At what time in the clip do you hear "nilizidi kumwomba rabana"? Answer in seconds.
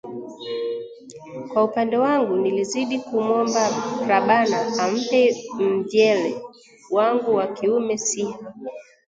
2.35-4.61